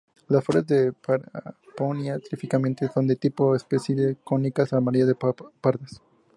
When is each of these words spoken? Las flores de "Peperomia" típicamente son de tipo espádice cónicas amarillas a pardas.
Las 0.29 0.43
flores 0.43 0.65
de 0.65 0.93
"Peperomia" 0.93 2.17
típicamente 2.17 2.87
son 2.91 3.05
de 3.05 3.17
tipo 3.17 3.55
espádice 3.55 4.17
cónicas 4.23 4.73
amarillas 4.73 5.09
a 5.09 5.33
pardas. 5.61 6.01